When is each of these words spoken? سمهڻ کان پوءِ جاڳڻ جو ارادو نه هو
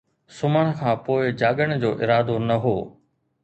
سمهڻ 0.37 0.67
کان 0.79 0.95
پوءِ 1.05 1.21
جاڳڻ 1.41 1.69
جو 1.85 1.91
ارادو 2.03 2.35
نه 2.49 2.55
هو 2.67 2.75